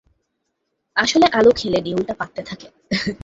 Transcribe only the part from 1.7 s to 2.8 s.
নেউলটা পাদতে থাকে।